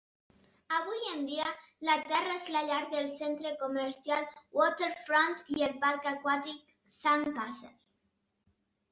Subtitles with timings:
[0.75, 1.49] Avui en dia
[1.89, 4.25] la terra és la llar del centre comercial
[4.59, 7.71] Waterfront i el parc aquàtic Sandcastle.